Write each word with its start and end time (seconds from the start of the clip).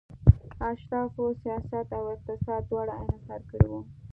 اشرافو 0.69 1.23
سیاست 1.43 1.87
او 1.99 2.05
اقتصاد 2.15 2.61
دواړه 2.71 2.93
انحصار 3.01 3.41
کړي 3.49 3.65
وو. 3.69 3.81